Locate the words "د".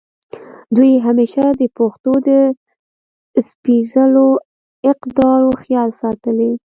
1.59-1.61, 2.27-2.29